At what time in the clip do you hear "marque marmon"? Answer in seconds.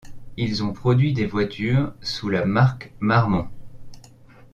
2.43-3.47